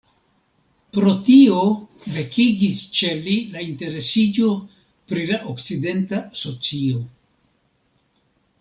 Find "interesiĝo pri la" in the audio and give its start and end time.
3.67-5.39